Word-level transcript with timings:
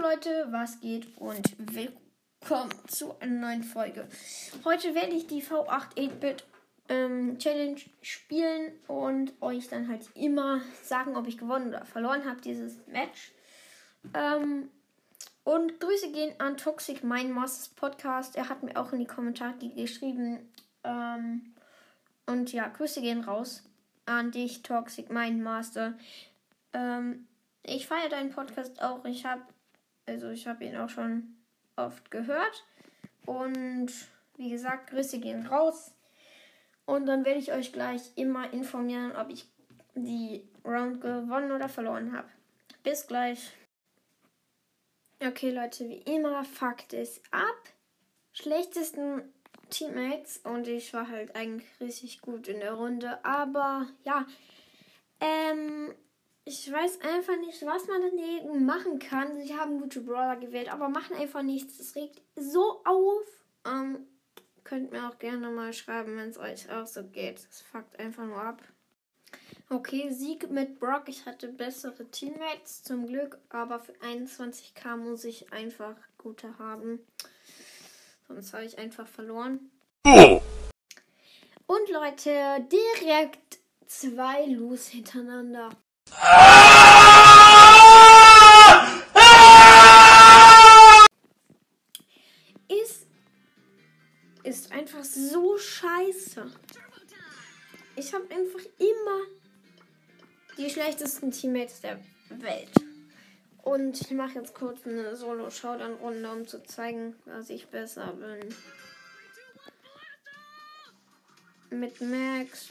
Leute, 0.00 0.46
was 0.52 0.78
geht 0.78 1.08
und 1.18 1.56
willkommen 1.58 2.70
zu 2.86 3.18
einer 3.18 3.48
neuen 3.48 3.64
Folge. 3.64 4.06
Heute 4.64 4.94
werde 4.94 5.12
ich 5.12 5.26
die 5.26 5.42
V8 5.42 5.96
8-Bit 5.96 6.44
ähm, 6.88 7.36
Challenge 7.38 7.80
spielen 8.00 8.72
und 8.86 9.32
euch 9.40 9.68
dann 9.68 9.88
halt 9.88 10.08
immer 10.14 10.60
sagen, 10.84 11.16
ob 11.16 11.26
ich 11.26 11.36
gewonnen 11.36 11.68
oder 11.68 11.84
verloren 11.84 12.24
habe, 12.26 12.40
dieses 12.40 12.76
Match. 12.86 13.32
Ähm, 14.14 14.70
und 15.42 15.80
Grüße 15.80 16.12
gehen 16.12 16.32
an 16.38 16.56
Toxic 16.56 17.02
Mind 17.02 17.34
Masters 17.34 17.68
Podcast. 17.70 18.36
Er 18.36 18.48
hat 18.48 18.62
mir 18.62 18.76
auch 18.76 18.92
in 18.92 19.00
die 19.00 19.06
Kommentare 19.06 19.54
geschrieben. 19.74 20.48
Ähm, 20.84 21.54
und 22.26 22.52
ja, 22.52 22.68
Grüße 22.68 23.00
gehen 23.00 23.24
raus 23.24 23.64
an 24.06 24.30
dich, 24.30 24.62
Toxic 24.62 25.10
Mind 25.10 25.42
Master. 25.42 25.94
Ähm, 26.72 27.26
ich 27.64 27.88
feiere 27.88 28.10
deinen 28.10 28.30
Podcast 28.30 28.80
auch. 28.80 29.04
Ich 29.04 29.26
habe 29.26 29.42
also 30.08 30.30
ich 30.30 30.46
habe 30.46 30.64
ihn 30.64 30.76
auch 30.76 30.88
schon 30.88 31.36
oft 31.76 32.10
gehört. 32.10 32.64
Und 33.26 33.92
wie 34.36 34.50
gesagt, 34.50 34.90
Grüße 34.90 35.20
gehen 35.20 35.46
raus. 35.46 35.92
Und 36.86 37.06
dann 37.06 37.24
werde 37.24 37.38
ich 37.38 37.52
euch 37.52 37.72
gleich 37.72 38.00
immer 38.16 38.52
informieren, 38.52 39.14
ob 39.14 39.28
ich 39.28 39.46
die 39.94 40.48
Round 40.64 41.00
gewonnen 41.00 41.52
oder 41.52 41.68
verloren 41.68 42.16
habe. 42.16 42.28
Bis 42.82 43.06
gleich. 43.06 43.52
Okay, 45.20 45.50
Leute, 45.50 45.88
wie 45.88 45.98
immer, 45.98 46.44
Fakt 46.44 46.92
ist 46.92 47.20
ab. 47.30 47.56
Schlechtesten 48.32 49.22
Teammates 49.68 50.38
und 50.38 50.66
ich 50.68 50.94
war 50.94 51.08
halt 51.08 51.34
eigentlich 51.36 51.68
richtig 51.80 52.20
gut 52.20 52.48
in 52.48 52.60
der 52.60 52.72
Runde. 52.72 53.22
Aber 53.24 53.86
ja, 54.04 54.26
ähm, 55.20 55.92
ich 56.48 56.72
weiß 56.72 57.02
einfach 57.02 57.36
nicht, 57.36 57.64
was 57.66 57.86
man 57.88 58.00
dagegen 58.00 58.64
machen 58.64 58.98
kann. 58.98 59.38
Sie 59.38 59.54
haben 59.54 59.80
gute 59.80 60.00
Brawler 60.00 60.36
gewählt, 60.36 60.72
aber 60.72 60.88
machen 60.88 61.14
einfach 61.14 61.42
nichts. 61.42 61.76
Das 61.76 61.94
regt 61.94 62.22
so 62.36 62.80
auf. 62.84 63.26
Ähm, 63.66 64.06
könnt 64.64 64.90
mir 64.90 65.06
auch 65.08 65.18
gerne 65.18 65.50
mal 65.50 65.74
schreiben, 65.74 66.16
wenn 66.16 66.30
es 66.30 66.38
euch 66.38 66.70
auch 66.72 66.86
so 66.86 67.04
geht. 67.04 67.46
Das 67.46 67.60
fuckt 67.60 68.00
einfach 68.00 68.24
nur 68.24 68.40
ab. 68.40 68.62
Okay, 69.68 70.10
Sieg 70.10 70.50
mit 70.50 70.80
Brock. 70.80 71.04
Ich 71.08 71.26
hatte 71.26 71.48
bessere 71.48 72.10
Teammates 72.10 72.82
zum 72.82 73.06
Glück, 73.06 73.38
aber 73.50 73.78
für 73.78 73.92
21k 73.96 74.96
muss 74.96 75.24
ich 75.24 75.52
einfach 75.52 75.96
gute 76.16 76.58
haben. 76.58 77.00
Sonst 78.26 78.54
habe 78.54 78.64
ich 78.64 78.78
einfach 78.78 79.06
verloren. 79.06 79.70
Und 81.66 81.90
Leute, 81.90 82.66
direkt 82.70 83.58
zwei 83.86 84.46
Los 84.46 84.88
hintereinander. 84.88 85.68
So 95.14 95.58
scheiße. 95.58 96.50
Ich 97.96 98.14
habe 98.14 98.24
einfach 98.30 98.64
immer 98.78 99.26
die 100.56 100.70
schlechtesten 100.70 101.30
Teammates 101.30 101.80
der 101.80 102.00
Welt. 102.30 102.70
Und 103.62 104.00
ich 104.00 104.10
mache 104.12 104.38
jetzt 104.38 104.54
kurz 104.54 104.86
eine 104.86 105.14
Solo-Showdown-Runde, 105.14 106.30
um 106.30 106.46
zu 106.46 106.62
zeigen, 106.62 107.16
dass 107.26 107.50
ich 107.50 107.66
besser 107.68 108.12
bin. 108.12 108.54
Mit 111.78 112.00
Max. 112.00 112.68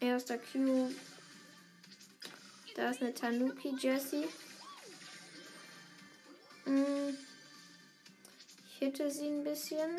Erster 0.00 0.38
Cube. 0.38 0.94
Da 2.74 2.90
ist 2.90 3.02
eine 3.02 3.12
Tanuki 3.12 3.74
Jessie. 3.78 4.24
Ich 8.86 8.92
hitte 8.92 9.10
sie 9.10 9.26
ein 9.26 9.42
bisschen. 9.42 9.90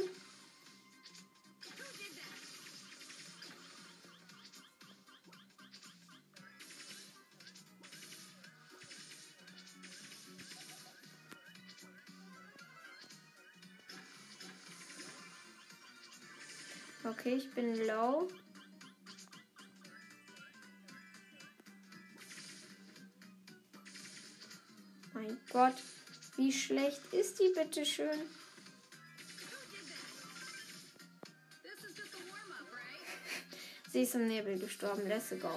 Okay, 17.03 17.35
ich 17.35 17.51
bin 17.51 17.85
low. 17.85 18.29
Mein 25.13 25.37
Gott, 25.51 25.75
wie 26.37 26.53
schlecht 26.53 27.01
ist 27.11 27.37
die 27.41 27.51
bitte 27.53 27.85
schön? 27.85 28.46
Sie 33.97 34.03
ist 34.03 34.13
im 34.13 34.27
Nebel 34.27 34.59
gestorben. 34.59 35.07
Let's 35.07 35.31
go. 35.41 35.49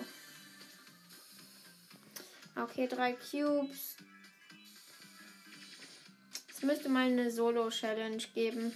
Okay, 2.56 2.88
drei 2.88 3.12
Cubes. 3.12 3.96
Es 6.50 6.62
müsste 6.62 6.88
mal 6.88 7.08
eine 7.08 7.30
Solo-Challenge 7.30 8.24
geben. 8.34 8.74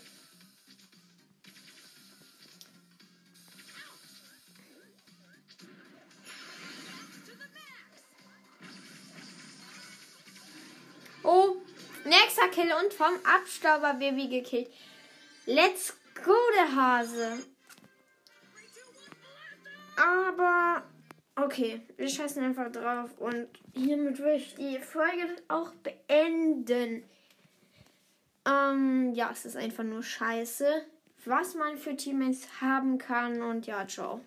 Nächster 12.04 12.48
Kill 12.48 12.70
und 12.84 12.92
vom 12.92 13.14
Abstauber-Baby 13.24 14.28
gekillt. 14.28 14.70
Let's 15.46 15.94
go, 16.22 16.34
der 16.54 16.76
Hase. 16.76 17.53
Aber, 19.96 20.82
okay, 21.36 21.82
wir 21.96 22.08
scheißen 22.08 22.42
einfach 22.42 22.70
drauf. 22.70 23.10
Und 23.18 23.48
hiermit 23.72 24.18
würde 24.18 24.36
ich 24.36 24.54
die 24.54 24.78
Folge 24.78 25.36
auch 25.48 25.72
beenden. 25.74 27.04
Ähm, 28.46 29.12
ja, 29.14 29.30
es 29.32 29.44
ist 29.44 29.56
einfach 29.56 29.84
nur 29.84 30.02
scheiße, 30.02 30.66
was 31.24 31.54
man 31.54 31.76
für 31.76 31.96
Teammates 31.96 32.60
haben 32.60 32.98
kann. 32.98 33.42
Und 33.42 33.66
ja, 33.66 33.86
ciao. 33.86 34.20